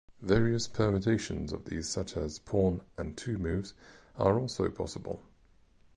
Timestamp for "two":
3.15-3.37